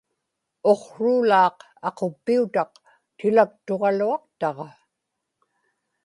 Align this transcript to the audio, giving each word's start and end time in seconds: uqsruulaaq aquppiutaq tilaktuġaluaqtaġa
uqsruulaaq 0.71 1.57
aquppiutaq 1.87 2.71
tilaktuġaluaqtaġa 3.17 4.69